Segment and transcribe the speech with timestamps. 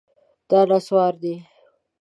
[0.49, 1.35] دا نسواري ده